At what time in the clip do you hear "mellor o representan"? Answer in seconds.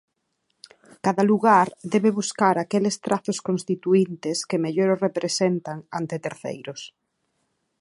4.65-5.77